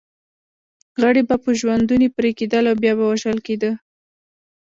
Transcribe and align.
غړي 1.01 1.21
به 1.29 1.35
په 1.43 1.49
ژوندوني 1.59 2.09
پرې 2.15 2.31
کېدل 2.39 2.63
او 2.71 2.75
بیا 2.81 2.93
به 2.97 3.05
وژل 3.11 3.37
کېده. 3.47 3.71